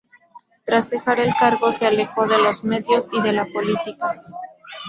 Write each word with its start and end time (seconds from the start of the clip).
Tras 0.65 0.89
dejar 0.89 1.19
el 1.19 1.29
cargo, 1.39 1.71
se 1.71 1.85
alejó 1.85 2.25
de 2.27 2.39
los 2.39 2.63
medios 2.63 3.07
y 3.11 3.21
de 3.21 3.33
la 3.33 3.45
política. 3.45 4.23